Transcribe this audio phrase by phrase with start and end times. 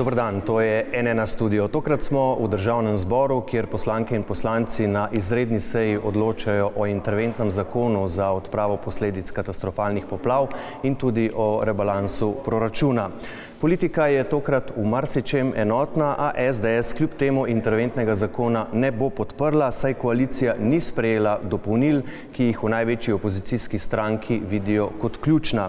[0.00, 1.68] Dobro dan, to je NN studio.
[1.68, 7.50] Tokrat smo v državnem zboru, kjer poslanke in poslanci na izredni seji odločajo o interventnem
[7.50, 10.48] zakonu za odpravo posledic katastrofalnih poplav
[10.82, 13.10] in tudi o rebalansu proračuna.
[13.60, 19.68] Politika je tokrat v marsičem enotna, a SDS kljub temu interventnega zakona ne bo podprla,
[19.72, 22.00] saj koalicija ni sprejela dopolnil,
[22.32, 25.68] ki jih v največji opozicijski stranki vidijo kot ključna.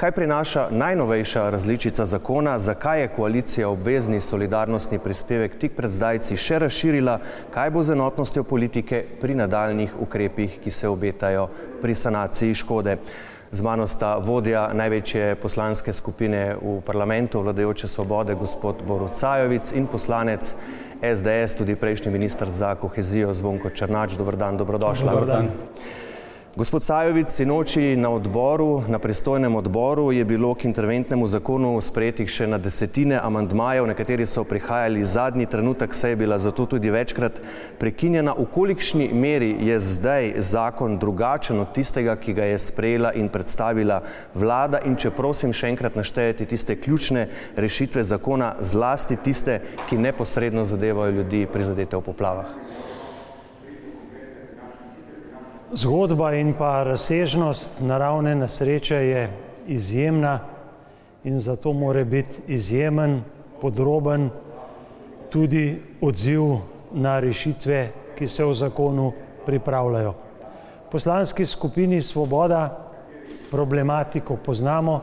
[0.00, 6.58] Kaj prinaša najnovejša različica zakona, zakaj je koalicija obvezni solidarnostni prispevek tik pred zdajci še
[6.62, 7.18] razširila,
[7.52, 11.50] kaj bo z enotnostjo politike pri nadaljnih ukrepih, ki se obetajo
[11.82, 12.96] pri sanaciji škode.
[13.52, 19.86] Z mano sta vodja največje poslanske skupine v parlamentu, vladajoče svobode, gospod Borut Sajovic in
[19.86, 20.54] poslanec
[21.02, 24.16] SDS, tudi prejšnji minister za kohezijo Zvonko Črnač.
[24.16, 25.12] Dobr dan, dobrodošla.
[25.12, 25.58] Dobar dan.
[26.56, 32.48] Gospod Sajovic, sinoči na odboru, na pristojnem odboru je bilo k interventnemu zakonu sprejetih še
[32.50, 37.38] na desetine amandmajev, nekateri so prihajali zadnji trenutek, se je bila zato tudi večkrat
[37.78, 38.34] prekinjena.
[38.34, 44.00] V kolikšni meri je zdaj zakon drugačen od tistega, ki ga je sprejela in predstavila
[44.34, 50.66] vlada in če prosim še enkrat naštejete tiste ključne rešitve zakona, zlasti tiste, ki neposredno
[50.66, 52.69] zadevajo ljudi prizadete v poplavah.
[55.72, 59.30] Zgodba in pa razsežnost naravne nesreče je
[59.68, 60.40] izjemna
[61.24, 63.22] in zato mora biti izjemen,
[63.60, 64.30] podroben
[65.30, 66.42] tudi odziv
[66.92, 69.12] na rešitve, ki se v zakonu
[69.46, 70.10] pripravljajo.
[70.10, 72.90] V poslanski skupini Svoboda
[73.50, 75.00] problematiko poznamo,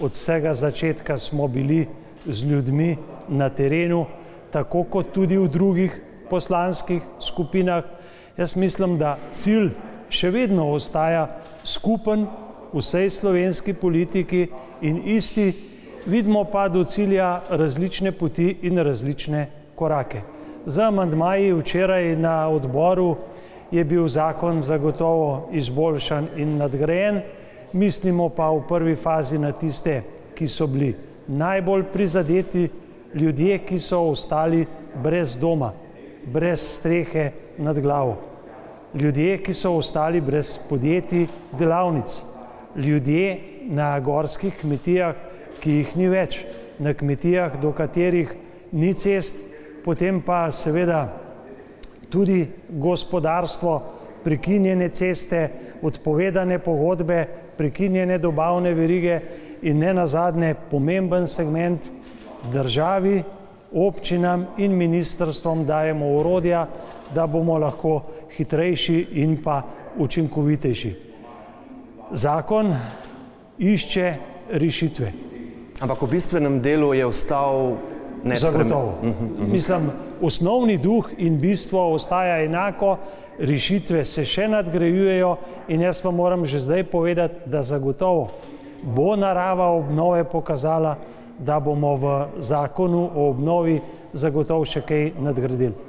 [0.00, 1.86] od vsega začetka smo bili
[2.26, 2.96] z ljudmi
[3.28, 4.06] na terenu,
[4.50, 7.84] tako kot tudi v drugih poslanskih skupinah.
[8.36, 9.70] Jaz mislim, da cilj
[10.10, 11.26] še vedno ostaja
[11.64, 12.26] skupen
[12.72, 14.46] vsej slovenski politiki
[14.82, 15.52] in isti,
[16.06, 20.22] vidimo pa do cilja različne poti in različne korake.
[20.66, 23.16] Z amandmaji včeraj na odboru
[23.70, 27.20] je bil zakon zagotovo izboljšan in nadgrajen,
[27.72, 30.02] mislimo pa v prvi fazi na tiste,
[30.34, 30.94] ki so bili
[31.26, 32.68] najbolj prizadeti,
[33.14, 34.66] ljudje, ki so ostali
[35.02, 35.72] brez doma,
[36.24, 38.27] brez strehe nad glavo
[38.94, 41.26] ljudje, ki so ostali brez podjetij,
[41.58, 42.22] delavnic,
[42.76, 43.38] ljudje
[43.68, 45.14] na gorskih kmetijah,
[45.60, 46.44] ki jih ni več,
[46.78, 48.32] na kmetijah, do katerih
[48.72, 49.42] ni cest,
[49.84, 51.08] potem pa seveda
[52.10, 53.80] tudi gospodarstvo,
[54.24, 55.48] prekinjene ceste,
[55.82, 59.20] odpovedane pogodbe, prekinjene dobavne verige
[59.62, 61.90] in ne nazadnje pomemben segment
[62.52, 63.22] državi,
[63.72, 66.66] občinam in ministrstvom dajemo urodja,
[67.14, 68.02] da bomo lahko
[68.36, 69.62] hitrejši in pa
[69.96, 70.94] učinkovitejši.
[72.12, 72.74] Zakon
[73.58, 74.14] išče
[74.52, 75.12] rešitve.
[75.80, 77.76] Ampak v bistvenem delu je ostal
[78.24, 78.68] nespremenjen.
[78.68, 78.94] Zagotovo.
[79.46, 79.90] Mislim,
[80.20, 82.96] osnovni duh in bistvo ostaja enako,
[83.38, 85.36] rešitve se še nadgrajujejo
[85.68, 88.30] in jaz vam moram že zdaj povedati, da zagotovo
[88.82, 90.96] bo narava obnove pokazala,
[91.38, 93.80] da bomo v zakonu o obnovi
[94.12, 95.87] zagotovo še kaj nadgradili.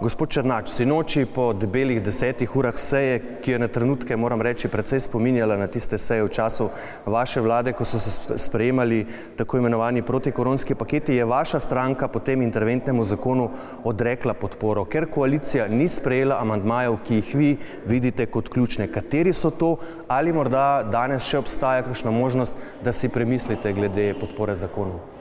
[0.00, 5.00] Gospod Črnač, sinoči po debelih desetih urah seje, ki je na trenutke, moram reči, precej
[5.00, 6.68] spominjala na tiste seje v času
[7.06, 9.06] vaše vlade, ko so se sprejemali
[9.38, 13.48] tako imenovani protikoronski paketi, je vaša stranka po tem interventnemu zakonu
[13.84, 17.50] odrekla podporo, ker koalicija ni sprejela amandmajev, ki jih vi
[17.86, 18.92] vidite kot ključne.
[18.92, 19.76] Kateri so to
[20.08, 22.54] ali morda danes še obstaja kakšna možnost,
[22.84, 25.15] da si premislite glede podpore zakonu?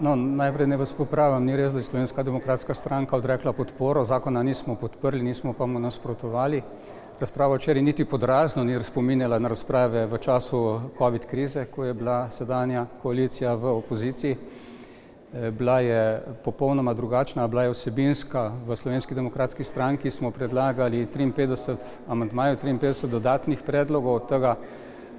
[0.00, 4.42] No, najprej ne vas popravim, ni res, da je Slovenska demokratska stranka odrekla podporo, zakona
[4.42, 6.60] nismo podprli, nismo pa mu nasprotovali.
[7.20, 12.30] Razprava včeraj niti podrazno ni spominjala na razprave v času COVID krize, ko je bila
[12.30, 14.36] sedanja koalicija v opoziciji.
[14.36, 18.52] E, bila je popolnoma drugačna, bila je vsebinska.
[18.66, 21.76] V Slovenski demokratski stranki smo predlagali 53
[22.08, 24.56] amantmajev, 53 dodatnih predlogov, od tega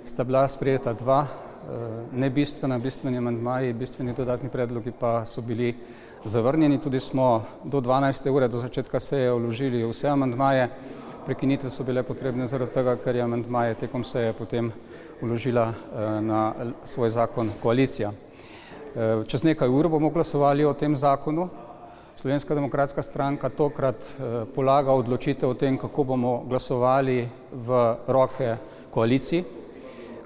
[0.05, 1.46] sta bila sprejeta dva Eh,
[2.11, 5.75] ne bistvena, bistveni amandmaji, bistveni dodatni predlogi pa so bili
[6.23, 6.81] zavrnjeni.
[6.81, 8.29] Tudi smo do 12.
[8.29, 10.69] ure do začetka seje vložili vse amandmaje.
[11.25, 14.71] Prekinitve so bile potrebne zaradi tega, ker je amandmaje tekom seje potem
[15.21, 16.53] vložila eh, na
[16.85, 18.11] svoj zakon koalicija.
[18.11, 21.49] Eh, čez nekaj ur bomo glasovali o tem zakonu.
[22.15, 23.95] Slovenska demokratska stranka tokrat
[24.55, 28.55] polaga odločitev o tem, kako bomo glasovali v roke
[28.89, 29.56] koaliciji.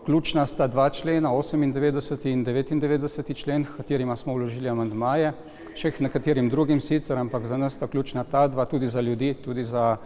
[0.06, 2.32] Ključna sta dva člena, 98.
[2.32, 3.34] in 99.
[3.34, 5.34] člen, katerima smo vložili amandmaje,
[5.78, 9.64] še nekaterim drugim sicer, ampak za nas sta ključna ta dva, tudi za ljudi, tudi
[9.64, 9.98] za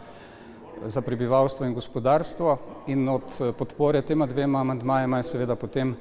[0.86, 2.57] za prebivalstvo in gospodarstvo
[2.88, 5.95] in od podpore tema dvema amandmajema je seveda potem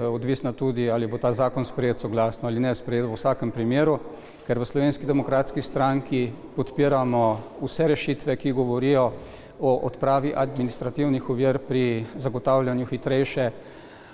[0.00, 3.98] odvisna tudi, ali bo ta zakon sprejet soglasno ali ne sprejet v vsakem primeru,
[4.46, 9.12] ker v Slovenski demokratski stranki podpiramo vse rešitve, ki govorijo
[9.62, 13.50] o odpravi administrativnih ovir pri zagotavljanju hitrejše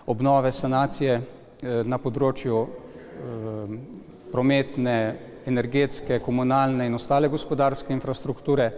[0.07, 3.75] obnove sanacije eh, na področju eh,
[4.33, 4.99] prometne,
[5.49, 8.71] energetske, komunalne in ostale gospodarske infrastrukture.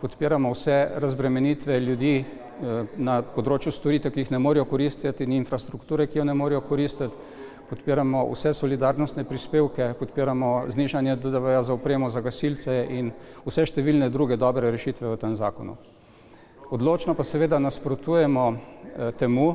[0.00, 6.06] Podpiramo vse razbremenitve ljudi eh, na področju storitev, ki jih ne morejo koristiti in infrastrukture,
[6.06, 7.42] ki jo ne morejo koristiti.
[7.64, 13.10] Podpiramo vse solidarnostne prispevke, podpiramo znižanje DDV-ja za opremo za gasilce in
[13.46, 15.78] vse številne druge dobre rešitve v tem zakonu.
[16.70, 19.54] Odločno pa seveda nasprotujemo eh, temu,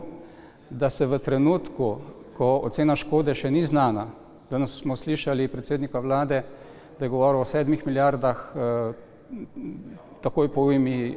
[0.69, 1.95] da se v trenutku,
[2.38, 4.06] ko ocena škode še ni znana,
[4.51, 6.44] danes smo slišali predsednika vlade,
[7.00, 8.94] da je govoril o sedmih milijardah, eh,
[10.21, 11.15] takoj po ujmi eh,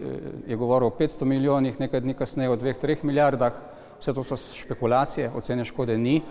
[0.48, 3.60] je govoril o 500 milijonih, nekaj dni kasneje o dveh, treh milijardah,
[4.00, 6.22] vse to so špekulacije, ocene škode ni.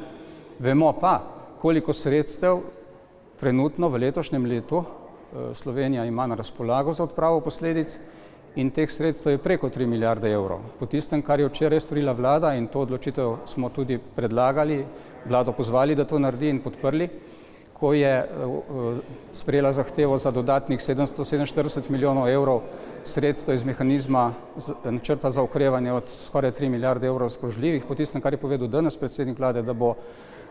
[0.60, 1.20] Vemo pa,
[1.62, 2.64] koliko sredstev
[3.38, 4.84] trenutno v letošnjem letu
[5.54, 8.00] Slovenija ima na razpolago za odpravo posledic
[8.56, 10.60] in teh sredstev je preko 3 milijarde evrov.
[10.80, 14.86] Po tistem, kar je včeraj storila vlada in to odločitev smo tudi predlagali,
[15.26, 17.10] vlado pozvali, da to naredi in podprli,
[17.82, 18.98] ko je uh,
[19.34, 22.62] sprejela zahtevo za dodatnih 747 milijonov evrov
[23.04, 24.34] sredstev iz mehanizma
[24.84, 28.98] načrta za okrevanje od skoraj 3 milijarde evrov razpoložljivih, po tistem, kar je povedal danes
[28.98, 29.96] predsednik vlade, da bo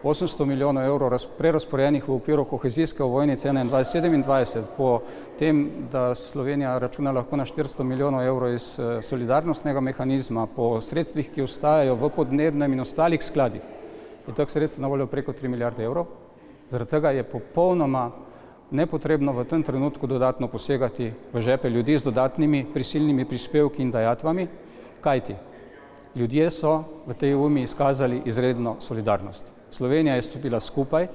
[0.02, 5.02] 800 milijonov evrov prerasporenih v okviru kohezijske ovojnice 2021-2027, po
[5.38, 11.30] tem, da Slovenija računa lahko na 400 milijonov evrov iz eh, solidarnostnega mehanizma, po sredstvih,
[11.30, 13.62] ki ostajajo v podnebnem in ostalih skladih,
[14.26, 16.29] je teh sredstev na voljo preko 3 milijarde evrov.
[16.70, 18.10] Zaradi tega je popolnoma
[18.70, 24.46] nepotrebno v tem trenutku dodatno posegati v žepe ljudi z dodatnimi prisilnimi prispevki in dajatvami,
[25.00, 25.34] kajti
[26.14, 29.52] ljudje so v tej umi izkazali izredno solidarnost.
[29.70, 31.10] Slovenija je stopila skupaj, eh,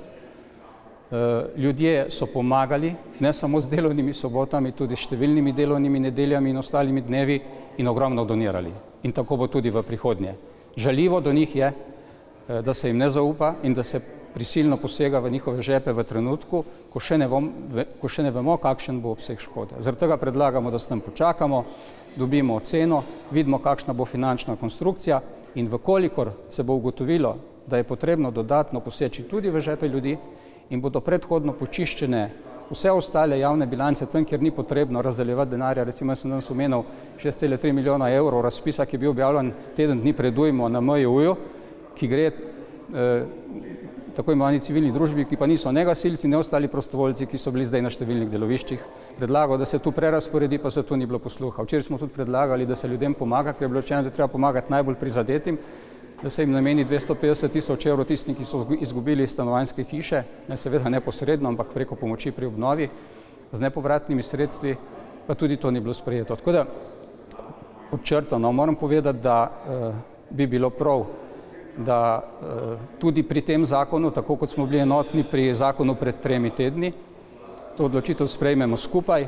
[1.58, 7.02] ljudje so pomagali, ne samo z delovnimi sobotami, tudi s številnimi delovnimi nedeljami in ostalimi
[7.02, 7.42] dnevi
[7.78, 8.74] in ogromno donirali.
[9.04, 10.36] In tako bo tudi v prihodnje.
[10.76, 11.74] Žaljivo do njih je,
[12.48, 16.04] eh, da se jim ne zaupa in da se prisilno posega v njihove žepe v
[16.04, 17.48] trenutku, ko še ne, vom,
[18.02, 19.80] ko še ne vemo, kakšen bo obseg škode.
[19.80, 21.64] Zaradi tega predlagamo, da s tem počakamo,
[22.20, 23.02] dobimo oceno,
[23.32, 25.22] vidimo, kakšna bo finančna konstrukcija
[25.56, 27.36] in vkolikor se bo ugotovilo,
[27.66, 30.18] da je potrebno dodatno poseči tudi v žepe ljudi
[30.70, 32.30] in bodo predhodno počiščene
[32.70, 35.84] vse ostale javne bilance tam, kjer ni potrebno razdeljevati denarja.
[35.84, 36.84] Recimo, sem danes omenil
[37.24, 41.36] 6,3 milijona evrov razpisa, ki je bil objavljen teden dni pred ujmo na MJU,
[41.96, 43.26] ki gre eh,
[44.16, 47.66] tako imenovani civilni družbi, ki pa niso ne gasilci, ne ostali prostovoljci, ki so bili
[47.68, 48.86] zdaj na številnih deloviščih.
[49.20, 51.66] Predlagal, da se tu prerasporedi, pa se tu ni bilo posluha.
[51.66, 54.72] Včeraj smo tudi predlagali, da se ljudem pomaga, ker je bilo rečeno, da treba pomagati
[54.72, 55.60] najbolj prizadetim
[56.26, 60.90] da se jim nameni 250 tisoč evrov tistim, ki so izgubili stanovanjske hiše, ne seveda
[60.90, 62.90] neposredno, ampak preko pomoči pri obnovi
[63.52, 64.76] z nepovratnimi sredstvi,
[65.28, 66.36] pa tudi to ni bilo sprejeto.
[66.36, 66.66] Tako da
[67.92, 69.92] podčrtano moram povedati, da eh,
[70.30, 71.06] bi bilo prav,
[71.78, 76.50] da eh, tudi pri tem zakonu, tako kot smo bili enotni pri zakonu pred tremi
[76.50, 76.94] tedni,
[77.78, 79.28] to odločitev sprejmemo skupaj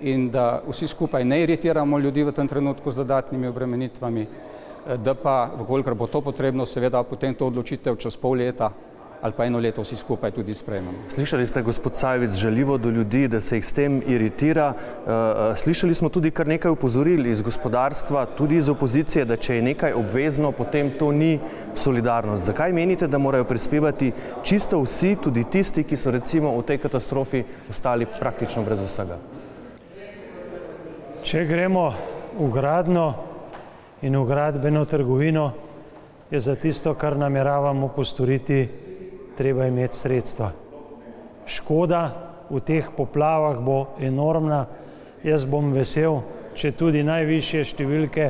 [0.00, 4.26] in da vsi skupaj ne iritiramo ljudi v tem trenutku z dodatnimi obremenitvami,
[4.96, 8.70] da pa, vkolikor bo to potrebno, seveda potem to odločitev čez pol leta
[9.20, 11.04] ali pa eno leto vsi skupaj tudi sprejmemo.
[11.08, 14.72] Slišali ste, gospod Sajovic, žaljivo do ljudi, da se jih s tem iritira.
[14.72, 19.56] Eh, eh, slišali smo tudi kar nekaj upozoril iz gospodarstva, tudi iz opozicije, da če
[19.56, 21.38] je nekaj obvezno, potem to ni
[21.74, 22.44] solidarnost.
[22.44, 24.12] Zakaj menite, da morajo prispevati
[24.42, 29.18] čisto vsi, tudi tisti, ki so recimo v tej katastrofi ostali praktično brez vsega?
[31.22, 31.92] Če gremo
[32.38, 33.14] v gradno,
[34.02, 35.52] in v gradbeno trgovino,
[36.30, 38.68] je za tisto, kar nameravamo postoriti,
[39.40, 40.50] treba imeti sredstva.
[41.48, 42.02] Škoda
[42.52, 44.66] v teh poplavah bo enormna.
[45.24, 46.20] Jaz bom vesel,
[46.56, 48.26] če tudi najvišje številke,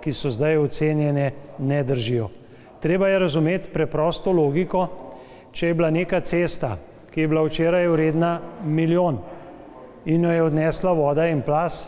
[0.00, 2.30] ki so zdaj ocenjene, ne držijo.
[2.80, 4.88] Treba je razumeti preprosto logiko,
[5.52, 6.74] če je bila neka cesta,
[7.12, 9.22] ki je bila včeraj vredna milijon
[10.04, 11.86] in jo je odnesla voda in plas,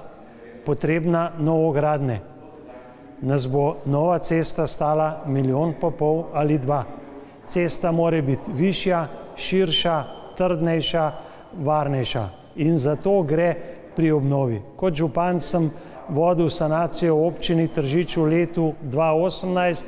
[0.64, 2.20] potrebna novogradne
[3.20, 6.84] nas bo nova cesta stala milijon pa pol ali dva.
[7.46, 10.04] Cesta more biti višja, širša,
[10.36, 11.12] trdnejša,
[11.62, 12.28] varnejša.
[12.56, 13.54] In zato gre
[13.96, 14.60] pri obnovi.
[14.76, 15.70] Kot župan sem
[16.08, 19.86] vodil sanacijo v občini Tržič v letu 2018.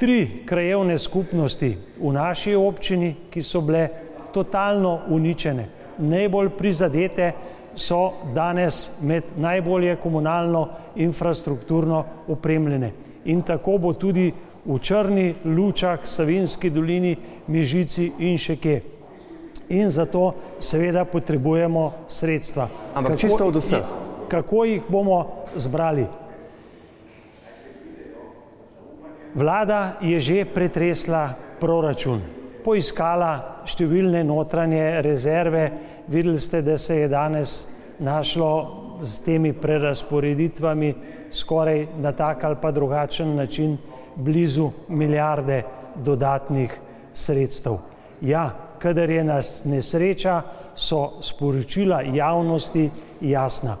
[0.00, 3.88] Tri krajevne skupnosti v naši občini, ki so bile
[4.32, 5.66] totalno uničene,
[5.98, 7.32] najbolj prizadete
[7.74, 12.92] so danes med najbolje komunalno infrastrukturno opremljene.
[13.24, 14.32] In tako bo tudi
[14.64, 17.16] v Črni, Lučah, Savinski dolini,
[17.48, 18.80] Mežici in še kje.
[19.70, 22.66] In zato seveda potrebujemo sredstva.
[22.94, 23.92] Ampak kako, čisto od vseh.
[24.28, 26.06] Kako jih bomo zbrali?
[29.34, 31.30] Vlada je že pretresla
[31.62, 32.18] proračun,
[32.66, 35.70] poiskala številne notranje rezerve,
[36.10, 37.68] videli ste, da se je danes
[38.02, 38.50] našlo
[39.02, 40.94] s temi prerasporeditvami
[41.30, 43.78] skoraj na tak ali pa drugačen način
[44.20, 45.62] blizu milijarde
[45.94, 46.80] dodatnih
[47.12, 47.78] sredstev.
[48.20, 50.42] Ja, kadar je nas nesreča,
[50.76, 53.76] so sporočila javnosti jasna,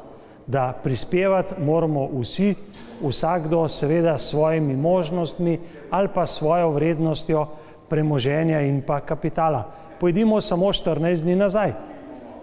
[0.46, 2.54] da prispevati moramo vsi,
[3.00, 5.58] vsakdo seveda s svojimi možnostmi
[5.90, 7.46] ali pa svojo vrednostjo
[7.88, 9.64] premoženja in pa kapitala.
[10.00, 11.72] Pojdimo samo 14 dni nazaj.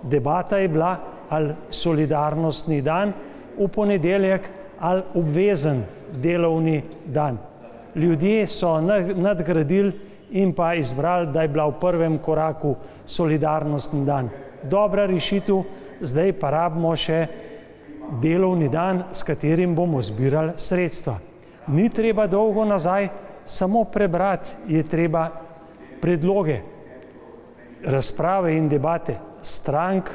[0.04, 0.98] Debata je bila
[1.30, 3.14] ali solidarnostni dan
[3.60, 4.50] v ponedeljek
[4.80, 7.38] ali obvezen delovni dan.
[7.98, 8.82] Ljudje so
[9.16, 9.92] nadgradili
[10.32, 12.76] in pa izbrali, da je bila v prvem koraku
[13.06, 14.30] solidarnostni dan.
[14.64, 15.64] Dobra rešitev,
[16.02, 17.28] zdaj pa rabimo še
[18.22, 21.18] delovni dan, s katerim bomo zbirali sredstva.
[21.68, 23.10] Ni treba dolgo nazaj,
[23.46, 25.30] samo prebrati je treba
[26.02, 26.62] predloge,
[27.84, 30.10] razprave in debate strank,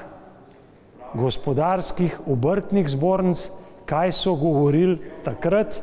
[1.14, 3.50] gospodarskih, obrtnih zbornic,
[3.86, 5.82] kaj so govorili takrat,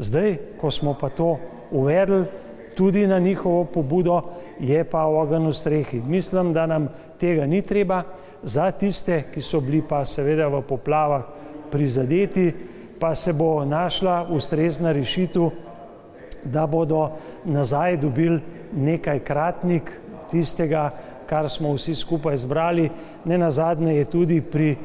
[0.00, 1.38] zdaj, ko smo pa to
[1.70, 2.24] uvedli,
[2.74, 4.22] tudi na njihovo pobudo,
[4.60, 6.00] je pa ogen v strehi.
[6.00, 6.88] Mislim, da nam
[7.18, 8.02] tega ni treba
[8.42, 11.24] za tiste, ki so bili pa seveda v poplavah
[11.70, 12.52] prizadeti,
[13.00, 15.50] pa se bo našla ustrezna rešitev,
[16.44, 17.10] da bodo
[17.44, 18.40] nazaj dobili
[18.72, 19.92] nekaj kratnik
[20.30, 20.90] tistega,
[21.26, 22.90] kar smo vsi skupaj zbrali.
[23.24, 24.76] Ne na zadnje je tudi pri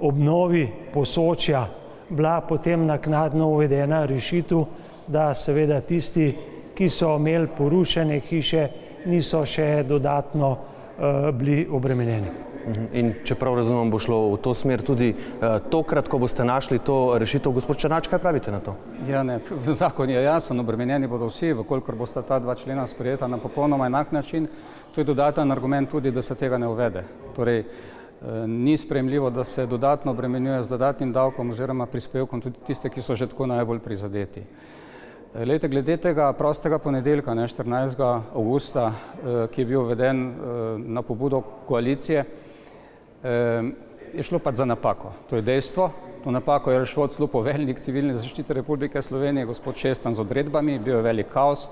[0.00, 1.66] obnovi posočja
[2.08, 4.64] bila potem naknadno uvedena rešitev,
[5.06, 6.34] da seveda tisti,
[6.74, 8.68] ki so imeli porušene hiše,
[9.06, 12.30] niso še dodatno uh, bili obremenjeni.
[12.92, 17.16] In čeprav razumem, bo šlo v to smer tudi uh, tokrat, ko boste našli to
[17.18, 18.76] rešitev, gospod Črnač, kaj pravite na to?
[19.08, 23.40] Ja, ne, zakon je jasen, obremenjeni bodo vsi, vkolikor bosta ta dva člena sprejeta na
[23.40, 24.48] popolnoma enak način.
[24.94, 27.04] To je dodaten argument tudi, da se tega ne uvede.
[27.36, 27.97] Torej, uh,
[28.46, 33.14] ni spremljivo, da se dodatno obremenjuje z dodatnim davkom oziroma prispevkom tudi tiste, ki so
[33.14, 34.42] že tako najbolj prizadeti.
[35.34, 38.22] Lejte, glede tega prostega ponedeljka, ne, 14.
[38.34, 38.92] augusta,
[39.52, 40.32] ki je bil uveden
[40.88, 42.24] na pobudo koalicije,
[44.14, 45.12] je šlo pač za napako.
[45.30, 45.90] To je dejstvo.
[46.24, 50.96] To napako je rešil celo poveljnik civilne zaščite Republike Slovenije, gospod Šestan z odredbami, bil
[50.96, 51.68] je velik kaos.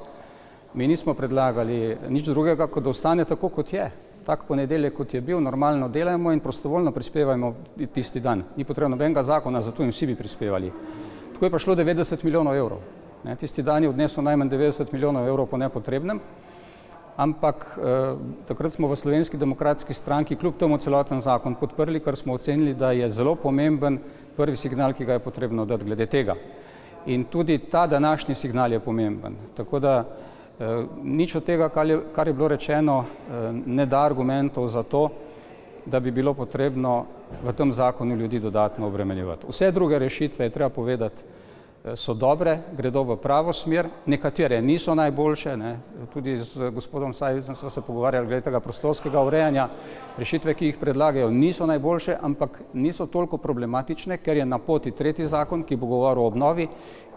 [0.75, 3.91] Mi nismo predlagali nič drugega, kot da ostane tako, kot je.
[4.27, 7.55] Tak ponedeljek, kot je bil, normalno delajmo in prostovoljno prispevajmo
[7.95, 8.43] tisti dan.
[8.57, 10.73] Ni potrebno nobenega zakona, zato in vsi bi prispevali.
[11.35, 12.81] Tako je pa šlo 90 milijonov evrov.
[13.25, 16.21] Ne, tisti dan je odnesel najmanj 90 milijonov evrov po nepotrebnem,
[17.17, 18.19] ampak eh,
[18.49, 22.91] takrat smo v Slovenski demokratski stranki kljub temu celoten zakon podprli, ker smo ocenili, da
[22.91, 23.99] je zelo pomemben
[24.37, 26.35] prvi signal, ki ga je potrebno dati glede tega.
[27.07, 29.37] In tudi ta današnji signal je pomemben.
[29.55, 30.05] Tako da
[31.03, 35.09] nič od tega, kar je, kar je bilo rečeno, eh, ne da argumentov za to,
[35.87, 37.07] da bi bilo potrebno
[37.45, 39.47] v tem zakonu ljudi dodatno obremenjevati.
[39.49, 41.23] Vse druge rešitve je treba povedati,
[41.95, 45.79] so dobre, gredo v pravo smer, nekatere niso najboljše, ne.
[46.13, 49.69] tudi z gospodom Sajvicem smo se pogovarjali glede tega prostorskega urejanja,
[50.19, 55.27] rešitve, ki jih predlagajo, niso najboljše, ampak niso toliko problematične, ker je na poti tretji
[55.27, 56.67] zakon, ki bo govoril o obnovi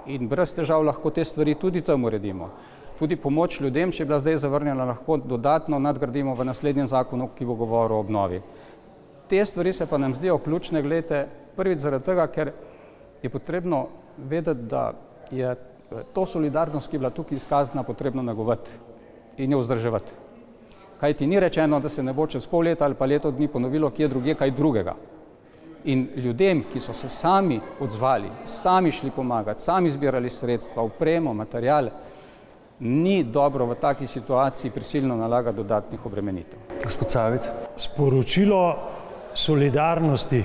[0.05, 2.51] in brez težav lahko te stvari tudi tam uredimo.
[2.99, 7.45] Tudi pomoč ljudem, če je bila zdaj zavrnjena, lahko dodatno nadgradimo v naslednjem zakonu, ki
[7.47, 8.41] bo govoril o obnovi.
[9.29, 12.51] Te stvari se pa nam zdijo ključne, gledajte, prvič zaradi tega, ker
[13.23, 13.85] je potrebno
[14.17, 14.91] vedeti, da
[15.31, 15.55] je
[16.13, 18.71] to solidarnost, ki je bila tukaj izkazana, potrebno negovati
[19.37, 20.11] in jo vzdrževati.
[20.99, 23.47] Kaj ti ni rečeno, da se ne bo čez pol leta ali pa leto dni
[23.47, 24.95] ponovilo, kje druge kaj drugega.
[25.85, 31.91] In ljudem, ki so se sami odzvali, sami šli pomagati, sami zbirali sredstva, upremo, materijale,
[32.79, 36.59] ni dobro v taki situaciji prisilno nalagati dodatnih obremenitev.
[36.83, 37.41] Gospod Savic.
[37.77, 38.77] Sporočilo
[39.33, 40.43] solidarnosti,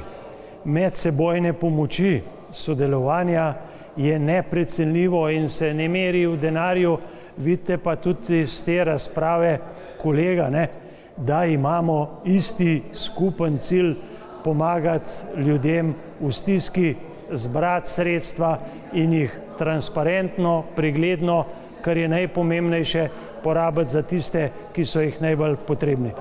[0.64, 3.55] medsebojne pomoči, sodelovanja
[3.97, 6.99] je neprecenljivo in se ne meri v denarju.
[7.37, 9.59] Vidite pa tudi iz te razprave
[10.03, 10.69] kolega, ne,
[11.17, 13.95] da imamo isti skupen cilj
[14.45, 16.95] pomagati ljudem v stiski,
[17.31, 18.59] zbrati sredstva
[18.93, 21.45] in jih transparentno, pregledno,
[21.85, 23.09] kar je najpomembnejše,
[23.43, 26.12] porabiti za tiste, ki so jih najbolj potrebni.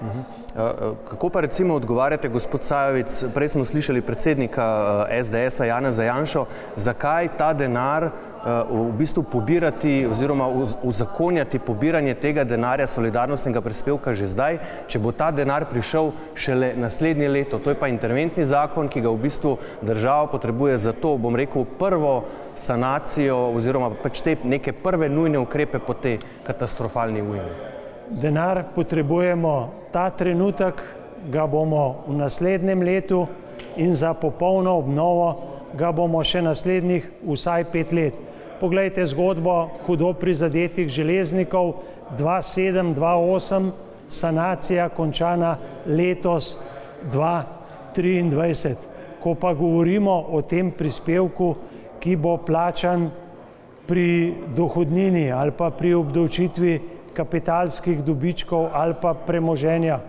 [0.00, 0.94] Uh -huh.
[1.08, 6.46] Kako pa recimo odgovarjate, gospod Sajovic, prej smo slišali predsednika SDS-a Jana Zajanšo,
[6.76, 8.10] zakaj ta denar
[8.46, 10.46] v bistvu pobirati oziroma
[10.82, 17.28] uzakonjati pobiranje tega denarja solidarnostnega prispevka že zdaj, če bo ta denar prišel šele naslednje
[17.28, 17.58] leto.
[17.58, 21.66] To je pa interventni zakon, ki ga v bistvu država potrebuje za to, bom rekel,
[21.78, 22.24] prvo
[22.54, 27.74] sanacijo oziroma pač te neke prve nujne ukrepe po tej katastrofalni ujmi
[28.10, 30.82] denar potrebujemo ta trenutek,
[31.26, 33.26] ga bomo v naslednjem letu
[33.76, 38.14] in za popolno obnovo ga bomo še naslednjih vsaj pet let.
[38.60, 41.72] Poglejte zgodbo hudo prizadetih železnikov
[42.18, 43.70] 2007-2008,
[44.08, 46.58] sanacija končana letos
[47.12, 48.74] 2023.
[49.20, 51.54] Ko pa govorimo o tem prispevku,
[52.00, 53.10] ki bo plačan
[53.86, 56.80] pri dohodnini ali pa pri obdavčitvi
[57.14, 60.00] kapitalskih dobičkov ali pa premoženja.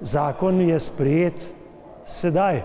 [0.00, 1.54] Zakon je sprejet
[2.06, 2.62] sedaj,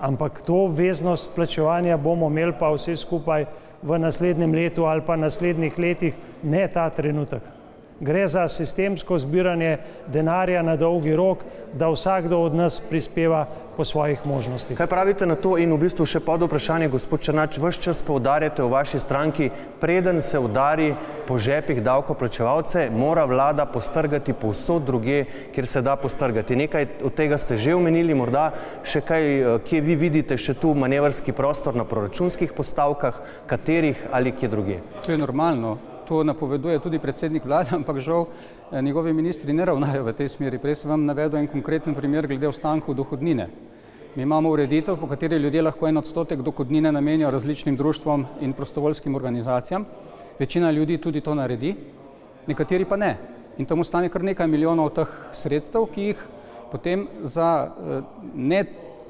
[0.00, 3.44] ampak to obveznost plačevanja bomo imeli pa vse skupaj
[3.86, 7.42] v naslednjem letu ali pa naslednjih letih, ne ta trenutek.
[8.00, 9.78] Gre za sistemsko zbiranje
[10.12, 14.76] denarja na dolgi rok, da vsakdo od nas prispeva po svojih možnostih.
[14.76, 18.64] Kaj pravite na to in v bistvu še pod vprašanje, gospod Črnač, vse čas poudarjate
[18.64, 20.94] v vaši stranki, preden se udari
[21.28, 26.56] po žepih davkoplačevalce, mora vlada postrgati povsod druge, kjer se da postrgati.
[26.56, 28.52] Nekaj od tega ste že omenili, morda
[28.84, 34.32] še kaj, eh, kje vi vidite še tu manevrski prostor na proračunskih postavkah, katerih ali
[34.32, 34.80] kje druge.
[35.04, 40.04] To je normalno to napoveduje tudi predsednik vlade, ampak žal eh, njegovi ministri ne ravnajo
[40.06, 40.58] v tej smeri.
[40.58, 43.48] Prej sem vam navedel en konkreten primer glede ostankov dohodnine.
[44.16, 49.14] Mi imamo ureditev, po kateri ljudje lahko en odstotek dohodnine namenijo različnim društvom in prostovoljskim
[49.14, 49.84] organizacijam.
[50.38, 51.74] Večina ljudi tudi to naredi,
[52.46, 53.16] nekateri pa ne.
[53.58, 56.26] In tam ostane kar nekaj milijonov teh sredstev, ki jih
[56.70, 58.02] potem za eh,
[58.34, 58.64] ne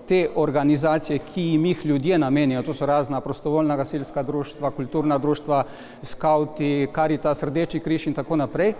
[0.08, 5.64] te organizacije, ki jim jih ljudje namenijo, to so razna prostovoljna gasilska društva, kulturna društva,
[6.02, 8.74] skauti, Karitas, Rdeči križ in tako naprej.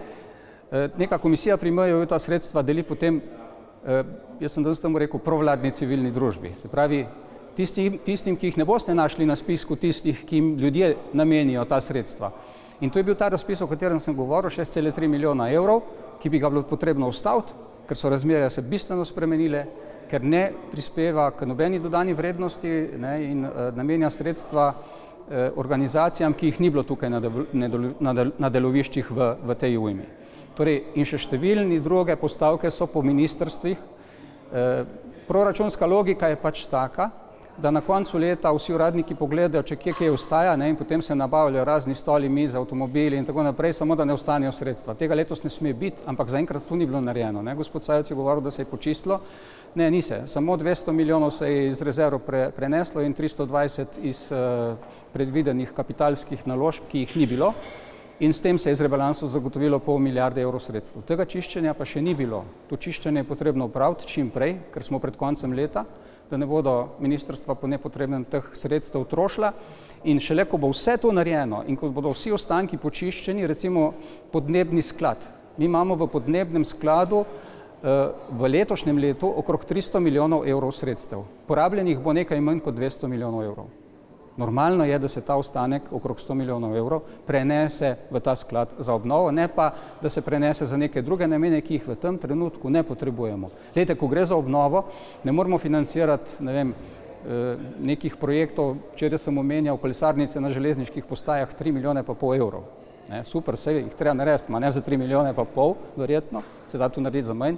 [0.70, 3.20] Eh, neka komisija pri MJU ta sredstva deli potem,
[3.86, 4.02] eh,
[4.40, 6.52] jaz sem danes temu rekel, provladni civilni družbi.
[6.58, 7.06] Se pravi,
[7.56, 11.80] tistim, tistim, ki jih ne boste našli na spisku tistih, ki jim ljudje namenijo ta
[11.80, 12.32] sredstva.
[12.80, 15.80] In to je bil ta razpis, o katerem sem govoril, 6,3 milijona evrov,
[16.20, 17.54] ki bi ga bilo potrebno ustaviti,
[17.86, 19.64] ker so razmere se bistveno spremenile,
[20.10, 26.52] ker ne prispeva k nobeni dodani vrednosti ne, in uh, namenja sredstva uh, organizacijam, ki
[26.52, 29.78] jih ni bilo tukaj na, del, na, del, na, del, na deloviščih v, v tej
[29.78, 30.08] ujmi.
[30.56, 33.82] Torej, in še številni druge postavke so po ministrstvih.
[34.46, 34.84] Uh,
[35.26, 37.10] proračunska logika je pač taka,
[37.58, 41.14] da na koncu leta vsi uradniki pogledajo, če kje kaj ostaja ne, in potem se
[41.16, 44.94] nabavljajo razni stoli, mize, avtomobili in tako naprej, samo da ne ostanejo sredstva.
[44.94, 47.42] Tega letos ne sme biti, ampak zaenkrat to ni bilo narejeno.
[47.42, 47.54] Ne.
[47.56, 49.20] Gospod Sajec je govoril, da se je počistilo.
[49.74, 50.22] Ne, ni se.
[50.26, 54.76] Samo 200 milijonov se je iz rezerv pre, preneslo in 320 iz uh,
[55.12, 57.52] predvidenih kapitalskih naložb, ki jih ni bilo.
[58.20, 61.02] In s tem se je iz rebalansu zagotovilo pol milijarde evrov sredstev.
[61.04, 62.44] Tega čiščenja pa še ni bilo.
[62.70, 65.84] To čiščenje je potrebno upraviti čim prej, ker smo pred koncem leta
[66.30, 69.52] da ne bodo ministrstva po nepotrebnem teh sredstev trošila.
[70.04, 73.92] In šele, ko bo vse to narejeno in ko bodo vsi ostanki počiščeni, recimo
[74.32, 75.24] podnebni sklad.
[75.56, 77.26] Mi imamo v podnebnem skladu uh,
[78.30, 81.24] v letošnjem letu okrog 300 milijonov evrov sredstev.
[81.46, 83.85] Porabljenih bo nekaj manj kot 200 milijonov evrov.
[84.36, 88.94] Normalno je, da se ta ostanek, okrog 100 milijonov evrov, prenese v ta sklad za
[88.94, 89.70] obnovo, ne pa,
[90.02, 93.50] da se prenese za neke druge namene, ki jih v tem trenutku ne potrebujemo.
[93.76, 94.84] Lejte, ko gre za obnovo,
[95.24, 101.54] ne moramo financirati, ne vem, eh, nekih projektov, če sem omenjal kolesarnice na železniških postajah,
[101.54, 102.68] 3 milijone pa pol evrov.
[103.08, 106.78] Ne, super, vse jih treba narediti, ma ne za 3 milijone pa pol, verjetno, se
[106.78, 107.56] da tu narediti za manj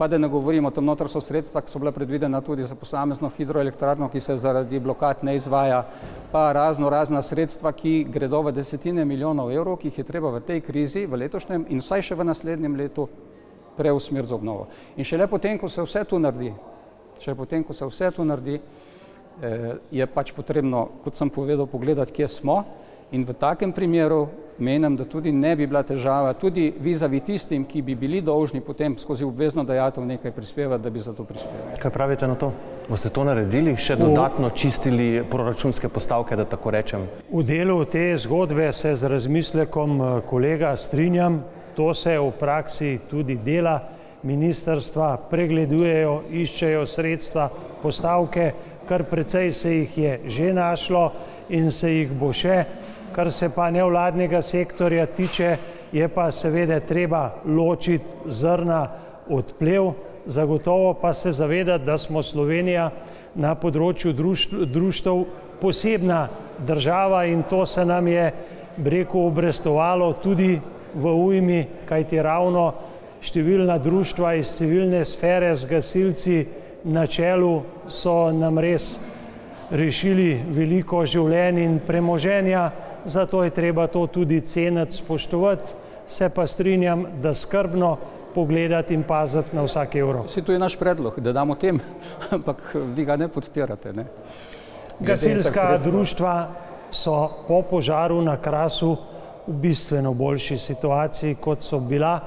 [0.00, 3.28] pa da ne govorimo, tam noter so sredstva, ki so bila predvidena tudi za posamezno
[3.36, 5.82] hidroelektrarno, ki se zaradi blokad ne izvaja,
[6.32, 10.40] pa razno razna sredstva, ki gredo v desetine milijonov evrov, ki jih je treba v
[10.40, 13.10] tej krizi, v letošnjem in vsaj še v naslednjem letu
[13.76, 14.70] preusmeriti za obnovo.
[14.96, 16.54] In šele potem, ko se vse to naredi,
[17.20, 22.16] še potem, ko se vse to naredi, eh, je pač potrebno, kot sem povedal, pogledati,
[22.22, 22.62] kje smo
[23.12, 24.28] in v takem primeru
[24.60, 28.94] menim, da tudi ne bi bila težava, tudi vizavi tistim, ki bi bili dolžni potem
[28.98, 31.78] skozi obvezno dajatev nekaj prispevati, da bi za to prispevali.
[31.80, 32.52] Kaj pravite na to?
[32.88, 37.06] Boste to naredili, še dodatno čistili proračunske postavke, da tako rečem?
[37.32, 41.40] V delu te zgodbe se z razmislekom eh, kolega strinjam,
[41.76, 43.78] to se v praksi tudi dela,
[44.22, 47.48] ministrstva pregledujejo, iščejo sredstva,
[47.80, 48.50] postavke,
[48.88, 51.12] kar precej se jih je že našlo
[51.48, 52.64] in se jih bo še.
[53.12, 55.56] Kar se pa nevladnega sektorja tiče,
[55.92, 58.88] je pa seveda treba ločiti zrna
[59.28, 59.92] odplev,
[60.26, 62.90] zagotovo pa se zavedati, da smo Slovenija
[63.34, 64.12] na področju
[64.66, 65.22] društv
[65.60, 66.28] posebna
[66.66, 68.30] država in to se nam je
[68.76, 70.60] breko obrestovalo tudi
[70.94, 72.72] v ujmi, kajti ravno
[73.22, 76.38] številna društva iz civilne sfere z gasilci
[76.84, 78.94] na čelu so nam res
[79.70, 82.70] rešili veliko življenj in premoženja,
[83.04, 85.64] zato je treba to tudi ceniti, spoštovati,
[86.06, 87.96] se pa strinjam, da skrbno
[88.34, 90.22] pogledati in paziti na vsak evro.
[90.22, 91.80] Vsi to je naš predlog, da damo tem,
[92.36, 93.92] ampak vi ga ne podpirate.
[93.92, 94.04] Ne?
[95.00, 96.48] Gasilska društva
[96.90, 98.96] so po požaru na Krasu
[99.46, 102.20] v bistveno boljši situaciji, kot so bila.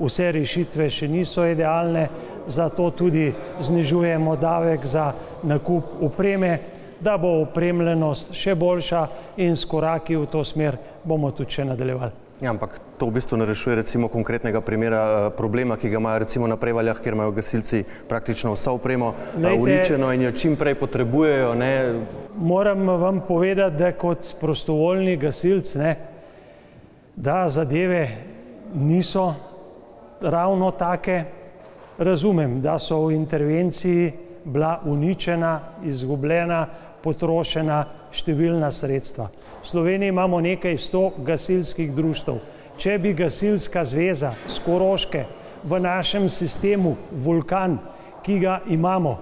[0.00, 2.06] Vse rešitve še niso idealne,
[2.48, 3.26] zato tudi
[3.60, 5.12] znižujemo davek za
[5.42, 6.58] nakup opreme,
[7.00, 12.28] da bo opremljenost še boljša in s koraki v to smer bomo tudi še nadaljevali.
[12.40, 16.22] Ja, ampak to v bistvu ne rešuje recimo konkretnega primera eh, problema, ki ga imajo
[16.24, 20.56] recimo na prevaljah, kjer imajo gasilci praktično vso opremo eh, Lejte, uničeno in jo čim
[20.56, 21.52] prej potrebujejo.
[21.54, 21.72] Ne.
[22.36, 25.92] Moram vam povedati, da kot prostovoljni gasilc, ne,
[27.16, 28.08] da zadeve
[28.74, 29.34] niso
[30.20, 31.24] ravno take.
[32.00, 34.12] Razumem, da so v intervenciji
[34.44, 36.66] bila uničena, izgubljena,
[37.02, 39.28] potrošena številna sredstva.
[39.62, 42.38] V Sloveniji imamo nekaj sto gasilskih društv.
[42.80, 45.24] Če bi gasilska zveza Skoroške
[45.68, 47.76] v našem sistemu Vulkan,
[48.24, 49.18] ki ga imamo,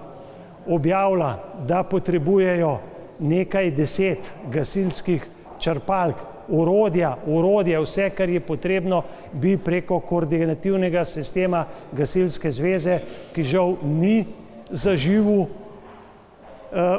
[0.69, 1.33] objavila,
[1.67, 2.77] da potrebujejo
[3.19, 5.25] nekaj deset gasilskih
[5.59, 12.99] črpalk, urodja, urodje, vse, kar je potrebno, bi preko koordinativnega sistema gasilske zveze,
[13.35, 14.23] ki žal ni
[14.71, 15.68] zaživu, Eh,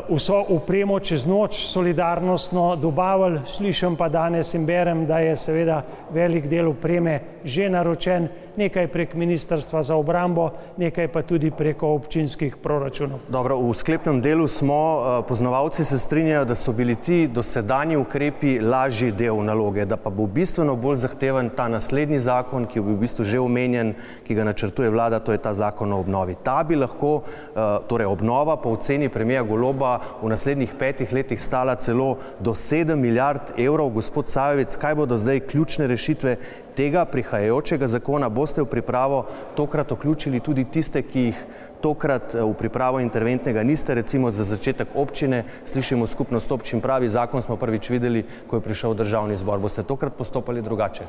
[0.09, 6.49] vso upremo čez noč solidarnostno dobavili, slišim pa danes in berem, da je seveda velik
[6.49, 8.29] del upreme že naročen,
[8.61, 13.25] nekaj prek Ministrstva za obrambo, nekaj pa tudi preko občinskih proračunov.
[13.29, 18.59] Dobro, v sklepnem delu smo, eh, poznavalci se strinjajo, da so bili ti dosedanji ukrepi
[18.61, 22.97] lažji del naloge, da pa bo bistveno bolj zahteven ta naslednji zakon, ki je v
[23.01, 23.95] bistvu že omenjen,
[24.27, 26.37] ki ga načrtuje vlada, to je ta zakon o obnovi.
[26.45, 31.75] Ta bi lahko, eh, torej obnova po oceni premija Goloba v naslednjih petih letih stala
[31.75, 33.91] celo do sedem milijard evrov.
[33.91, 36.37] Gospod Sajovic, kaj bodo zdaj ključne rešitve
[36.77, 41.43] tega prihajajočega zakona boste v pripravo tokrat vključili tudi tiste, ki jih
[41.81, 47.43] tokrat eh, v pripravo interventnega niste, recimo za začetek občine, slišimo skupnost občin pravi, zakon
[47.43, 49.59] smo prvič videli, ko je prišel državni zbor.
[49.59, 51.05] Boste tokrat postopali drugače?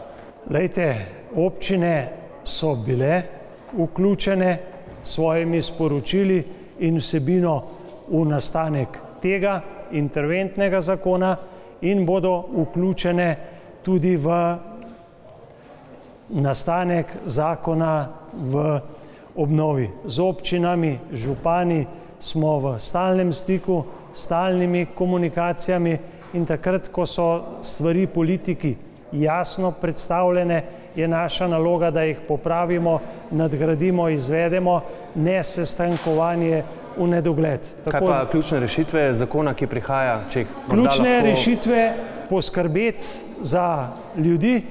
[0.49, 0.95] Lejte,
[1.35, 2.09] občine
[2.43, 3.21] so bile
[3.77, 4.57] vključene
[5.03, 6.43] svojimi sporočili
[6.79, 7.61] in vsebino
[8.09, 11.35] v nastanek tega interventnega zakona
[11.81, 13.35] in bodo vključene
[13.83, 14.27] tudi v
[16.31, 18.79] nastanek zakona v
[19.35, 19.89] obnovi.
[20.05, 21.85] Z občinami, župani
[22.19, 25.97] smo v stalnem stiku, stalnimi komunikacijami
[26.33, 28.75] in takrat, ko so stvari politiki
[29.11, 30.63] jasno predstavljene,
[30.95, 32.99] je naša naloga, da jih popravimo,
[33.31, 34.81] nadgradimo, izvedemo,
[35.15, 36.63] ne sestankovanje
[36.97, 37.59] v nedogled.
[37.83, 40.19] Tako, Kaj pa ključne rešitve zakona, ki prihaja?
[40.69, 41.27] Ključne lahko...
[41.27, 41.93] rešitve
[42.29, 43.05] poskrbeti
[43.41, 44.61] za ljudi,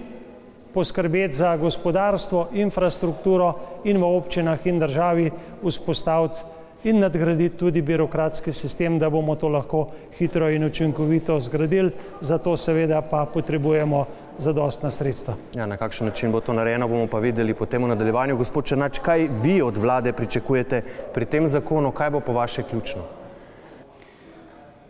[0.75, 3.55] poskrbeti za gospodarstvo, infrastrukturo
[3.85, 5.31] in v občinah in državi
[5.63, 12.57] vzpostaviti in nadgraditi tudi birokratski sistem, da bomo to lahko hitro in učinkovito zgradili, zato
[12.57, 14.07] seveda pa potrebujemo
[14.39, 15.35] zadostna sredstva.
[15.55, 18.37] Ja, na kakšen način bo to narejeno, bomo pa videli potem v nadaljevanju.
[18.37, 20.83] Gospod Črnač, kaj vi od vlade pričakujete
[21.15, 23.03] pri tem zakonu, kaj bo po vaše ključno?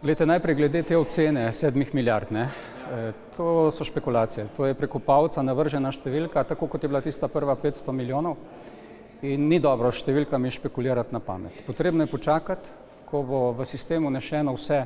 [0.03, 2.49] Glede najprej glede te ocene sedmih milijard, ne?
[2.90, 7.29] E, to so špekulacije, to je preko pavca navržena številka, tako kot je bila tista
[7.31, 8.38] prva 500 milijonov
[9.22, 11.61] in ni dobro številkami špekulirati na pamet.
[11.68, 12.72] Potrebno je počakati,
[13.07, 14.81] ko bo v sistemu nešeno vse,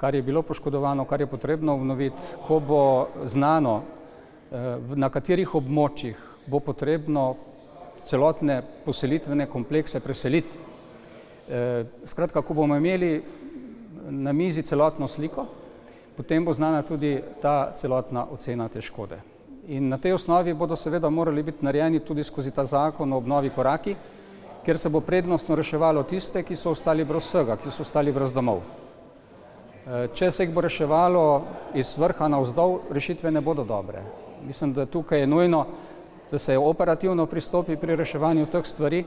[0.00, 2.80] kar je bilo poškodovano, kar je potrebno obnoviti, ko bo
[3.28, 3.74] znano,
[4.48, 4.62] e,
[4.96, 7.34] na katerih območjih bo potrebno
[8.04, 10.56] celotne poselitvene komplekse preseliti.
[10.56, 13.12] E, skratka, ko bomo imeli
[14.08, 15.46] na mizi celotno sliko,
[16.16, 19.18] potem bo znana tudi ta celotna ocena te škode.
[19.68, 23.50] In na tej osnovi bodo seveda morali biti narejeni tudi skozi ta zakon o obnovi
[23.50, 23.96] koraki,
[24.64, 28.32] kjer se bo prednostno reševalo tiste, ki so ostali brez vsega, ki so ostali brez
[28.32, 28.60] domov.
[29.84, 31.24] E, če se jih bo reševalo
[31.74, 34.02] iz vrha na vzdolj, rešitve ne bodo dobre.
[34.44, 35.66] Mislim, da tukaj je nujno,
[36.30, 39.04] da se operativno pristopi pri reševanju teh stvari.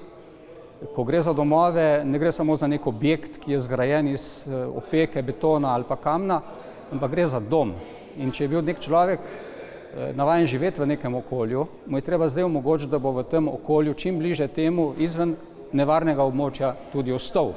[0.93, 4.65] Ko gre za domove, ne gre samo za nek objekt, ki je zgrajen iz e,
[4.65, 6.41] opeke, betona ali pa kamna,
[6.91, 7.73] ampak gre za dom.
[8.17, 12.29] In če je bil nek človek eh, navajen živeti v nekem okolju, mu je treba
[12.29, 15.35] zdaj omogočiti, da bo v tem okolju čim bliže temu izven
[15.73, 17.53] nevarnega območja tudi ostal.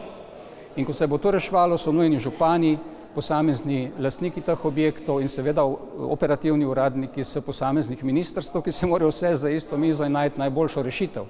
[0.77, 2.79] In ko se bo to reševalo, so nujni župani,
[3.15, 9.35] posamezni lastniki teh objektov in seveda operativni uradniki s posameznih ministrstv, ki se morajo vse
[9.37, 11.27] za isto mizo in najti najboljšo rešitev.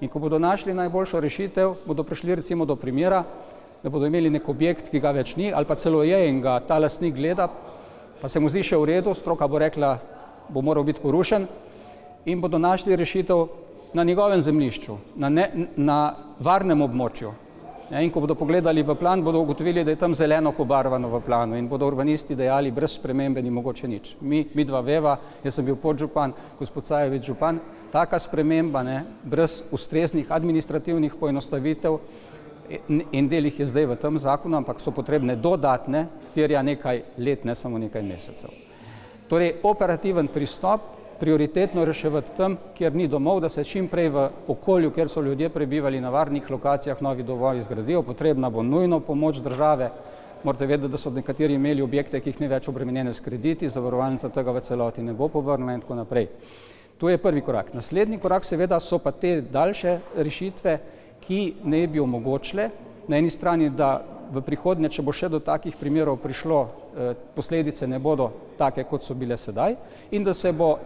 [0.00, 3.22] In ko bodo našli najboljšo rešitev, bodo prišli recimo do primera,
[3.84, 6.56] da bodo imeli nek objekt, ki ga več ni, ali pa celo je in ga
[6.64, 7.50] ta lastnik gleda,
[8.20, 9.98] pa se mu zdi še v redu, stroka bo rekla,
[10.48, 11.44] bo moral biti porušen
[12.24, 13.44] in bodo našli rešitev
[13.92, 15.98] na njegovem zemljišču, na, ne, na
[16.40, 17.34] varnem območju,
[17.92, 21.20] Ja, in ko bodo pogledali v plan, bodo ugotovili, da je tam zeleno pobarvano v
[21.20, 24.14] planu in bodo urbanisti dejali, brez spremembe ni mogoče nič.
[24.24, 27.60] Mi, mi dva veva, jaz sem bil podžupan, gospod Sajevič župan,
[27.92, 31.98] taka sprememba, ne, brez ustreznih administrativnih poenostavitev
[33.12, 37.44] in del jih je zdaj v tem zakonu, ampak so potrebne dodatne, terja nekaj let,
[37.44, 38.50] ne samo nekaj mesecev.
[39.28, 40.80] Torej, operativen pristop,
[41.20, 45.48] prioritetno reševati tam, kjer ni domov, da se čim prej v okolju, kjer so ljudje
[45.48, 49.90] prebivali na varnih lokacijah, novi dovolj zgradijo, potrebna bo nujno pomoč države.
[50.44, 54.28] Morate vedeti, da so nekateri imeli objekte, ki jih ni več obremenjene s krediti, zavarovalnica
[54.28, 56.28] tega v celoti ne bo povrnila in tako naprej.
[56.98, 57.72] To je prvi korak.
[57.74, 60.78] Naslednji korak seveda so pa te daljše rešitve,
[61.26, 62.70] ki ne bi omogočile
[63.08, 66.58] na eni strani, da v prihodnje, če bo še do takih primerov prišlo,
[66.96, 69.76] eh, posledice ne bodo take, kot so bile sedaj
[70.10, 70.78] in da se bo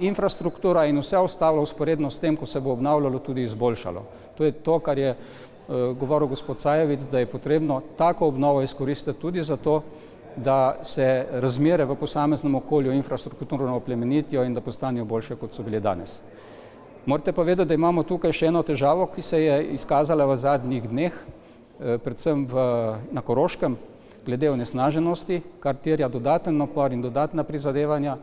[0.00, 4.02] infrastruktura in vse ostalo usporedno s tem, ko se bo obnavljalo, tudi izboljšalo.
[4.36, 9.20] To je to, kar je uh, govoril gospod Sajevic, da je potrebno tako obnovo izkoristiti
[9.20, 9.82] tudi zato,
[10.36, 15.80] da se razmere v posameznem okolju infrastrukturno oplemenitijo in da postanejo boljše, kot so bile
[15.80, 16.20] danes.
[17.06, 20.88] Morate pa vedeti, da imamo tukaj še eno težavo, ki se je izkazala v zadnjih
[20.88, 22.64] dneh, eh, predvsem v,
[23.12, 23.76] na Koroškem,
[24.26, 28.18] glede onesnaženosti, kar terja dodaten napor in dodatna prizadevanja.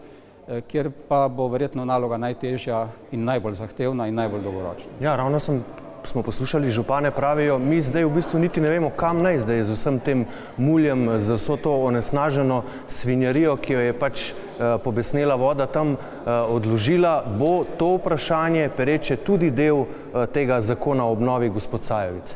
[0.47, 4.93] Eh, kjer pa bo verjetno naloga najtežja in najbolj zahtevna in najbolj dolgoročna.
[5.01, 5.59] Ja, ravno sem,
[6.07, 9.75] smo poslušali, župane pravijo, mi zdaj v bistvu niti ne vemo, kam naj zdaj z
[9.75, 10.25] vsem tem
[10.57, 16.31] muljem, z vso to onesnaženo svinjarijo, ki jo je pač eh, pobesnela voda tam eh,
[16.31, 22.35] odložila, bo to vprašanje pereče tudi del eh, tega zakona o obnovi gospod Sajovic.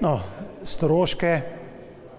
[0.00, 0.20] No,
[0.62, 1.40] stroške,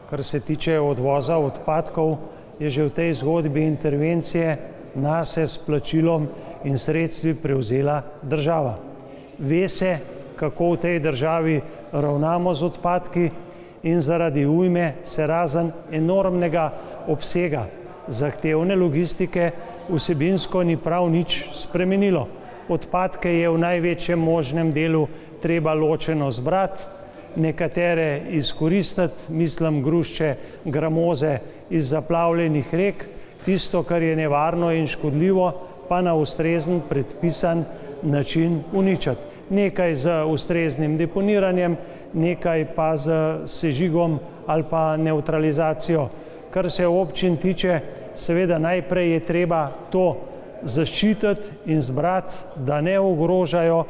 [0.10, 2.18] kar se tiče odvoza odpadkov,
[2.60, 4.58] je že v tej zgodbi intervencije
[4.96, 6.28] nas je s plačilom
[6.64, 8.78] in sredstvi prevzela država.
[9.40, 9.98] Ve se,
[10.38, 13.30] kako v tej državi ravnamo z odpadki
[13.84, 16.71] in zaradi ujme se razen enormnega
[17.08, 17.65] obsega
[18.08, 19.52] zahtevne logistike
[19.89, 22.28] vsebinsko ni prav nič spremenilo.
[22.67, 25.08] Odpadke je v največjem možnem delu
[25.41, 26.84] treba ločeno zbrati,
[27.36, 31.38] nekatere izkoristiti, mislim grušče, gramoze
[31.69, 33.06] iz zaplavljenih rek,
[33.45, 35.52] tisto, kar je nevarno in škodljivo,
[35.88, 37.63] pa na ustrezen predpisan
[38.04, 39.27] način uničati.
[39.50, 41.78] Nekaj z ustreznim deponiranjem,
[42.14, 43.12] nekaj pa z
[43.46, 46.10] sežigom ali pa neutralizacijo.
[46.52, 47.80] Kar se občin tiče,
[48.16, 50.18] seveda najprej je treba to
[50.64, 53.84] zaščititi in zbrati, da ne ogrožajo,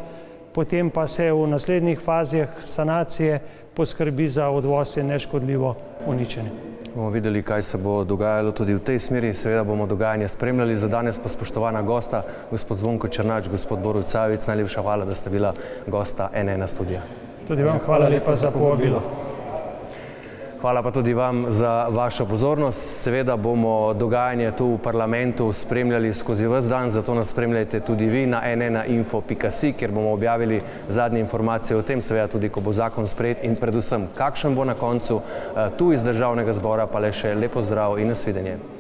[0.54, 3.40] potem pa se v naslednjih fazah sanacije
[3.74, 5.76] poskrbi za odvoz in neškodljivo
[6.08, 9.34] uničenje bomo videli, kaj se bo dogajalo tudi v tej smeri.
[9.34, 10.78] Seveda bomo dogajanje spremljali.
[10.78, 15.30] Za danes pa spoštovana gosta, gospod Zvonko Črnač, gospod Borut Savic, najlepša hvala, da ste
[15.30, 15.54] bila
[15.88, 17.02] gosta NN studija.
[17.48, 19.27] Tudi vam hvala lepa za povabilo.
[20.62, 23.02] Hvala pa tudi vam za vašo pozornost.
[23.04, 28.26] Seveda bomo dogajanje tu v parlamentu spremljali skozi vse dan, zato nas spremljajte tudi vi
[28.26, 33.44] na nnainfo.si, kjer bomo objavili zadnje informacije o tem, seveda tudi, ko bo zakon sprejet
[33.44, 37.62] in predvsem, kakšen bo na koncu eh, tu iz državnega zbora, pa le še lepo
[37.62, 38.77] zdrav in nasvidenje.